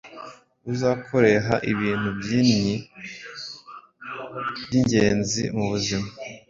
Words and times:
Uzakoreha 0.71 1.55
ibintu 1.71 2.09
byinhi 2.19 2.75
byingenzi 4.63 5.41
mubuzima 5.55 6.07